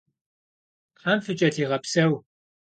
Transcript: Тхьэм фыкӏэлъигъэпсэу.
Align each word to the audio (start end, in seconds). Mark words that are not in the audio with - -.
Тхьэм 0.95 1.19
фыкӏэлъигъэпсэу. 1.25 2.13